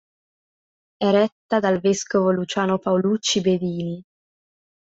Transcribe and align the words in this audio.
È 0.97 1.11
retta 1.11 1.59
dal 1.59 1.79
vescovo 1.79 2.31
Luciano 2.31 2.79
Paolucci 2.79 3.39
Bedini. 3.39 4.03